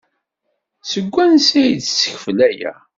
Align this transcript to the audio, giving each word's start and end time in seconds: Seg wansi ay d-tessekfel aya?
Seg 0.91 1.05
wansi 1.13 1.55
ay 1.61 1.71
d-tessekfel 1.75 2.37
aya? 2.49 2.73